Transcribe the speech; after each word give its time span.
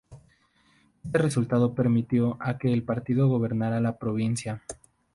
Este 1.05 1.19
resultado 1.19 1.75
permitió 1.75 2.35
a 2.39 2.57
que 2.57 2.73
el 2.73 2.81
partido 2.81 3.27
gobernara 3.27 3.79
la 3.79 3.99
provincia. 3.99 4.63